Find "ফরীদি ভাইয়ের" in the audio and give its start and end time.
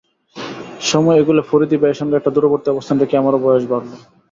1.49-1.99